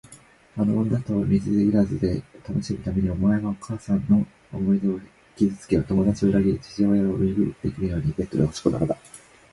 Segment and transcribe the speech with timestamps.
[0.57, 4.99] あの女と水入らずで楽しむために、お前はお母さんの思い出を
[5.37, 8.97] 傷つけ、友だちを裏切り、父親を身動きできぬようにベッドへ押しこんだのだ。